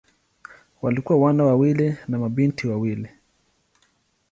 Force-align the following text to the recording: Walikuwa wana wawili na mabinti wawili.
Walikuwa 0.81 1.19
wana 1.19 1.43
wawili 1.43 1.95
na 2.07 2.19
mabinti 2.19 2.67
wawili. 2.67 3.09